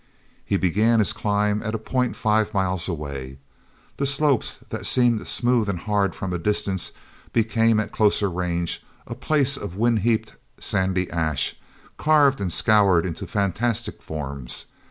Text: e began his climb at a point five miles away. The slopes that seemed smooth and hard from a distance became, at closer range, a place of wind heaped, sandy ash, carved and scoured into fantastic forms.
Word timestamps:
e 0.49 0.57
began 0.57 0.97
his 0.97 1.13
climb 1.13 1.61
at 1.61 1.75
a 1.75 1.77
point 1.77 2.15
five 2.15 2.55
miles 2.55 2.87
away. 2.87 3.37
The 3.97 4.07
slopes 4.07 4.57
that 4.71 4.87
seemed 4.87 5.27
smooth 5.27 5.69
and 5.69 5.77
hard 5.77 6.15
from 6.15 6.33
a 6.33 6.39
distance 6.39 6.91
became, 7.33 7.79
at 7.79 7.91
closer 7.91 8.27
range, 8.27 8.83
a 9.05 9.13
place 9.13 9.57
of 9.57 9.75
wind 9.75 9.99
heaped, 9.99 10.33
sandy 10.59 11.07
ash, 11.11 11.53
carved 11.97 12.41
and 12.41 12.51
scoured 12.51 13.05
into 13.05 13.27
fantastic 13.27 14.01
forms. 14.01 14.65